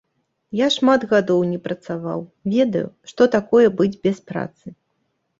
Я 0.59 0.67
шмат 0.75 1.01
гадоў 1.09 1.41
не 1.49 1.59
працаваў, 1.67 2.23
ведаю, 2.55 2.87
што 3.11 3.27
такое 3.35 3.67
быць 3.83 3.99
без 4.07 4.17
працы. 4.33 4.65